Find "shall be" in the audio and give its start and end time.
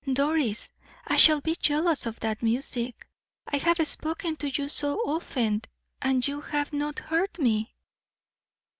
1.17-1.53